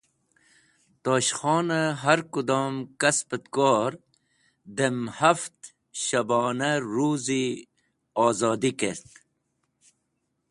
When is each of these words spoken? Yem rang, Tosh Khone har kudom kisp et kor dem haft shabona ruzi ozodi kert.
Yem 0.03 0.07
rang, 0.09 1.03
Tosh 1.03 1.31
Khone 1.39 1.81
har 2.01 2.19
kudom 2.33 2.73
kisp 3.01 3.29
et 3.37 3.45
kor 3.55 3.91
dem 4.77 4.97
haft 5.19 5.57
shabona 6.03 6.69
ruzi 6.93 7.45
ozodi 8.25 8.71
kert. 8.79 9.09